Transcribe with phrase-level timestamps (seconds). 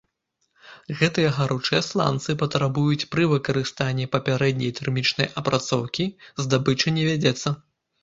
[1.01, 6.13] Гэтыя гаручыя сланцы патрабуюць пры выкарыстанні папярэдняй тэрмічнай апрацоўкі,
[6.45, 7.59] здабыча не вядзецца.